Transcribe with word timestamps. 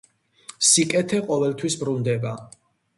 სიკეთე 0.69 1.21
ყოველთვის 1.29 1.79
ბრუნდება 1.85 2.37